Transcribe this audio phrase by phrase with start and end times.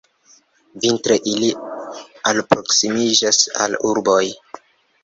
[0.85, 1.51] Vintre ili
[2.33, 4.23] alproksimiĝas al urboj.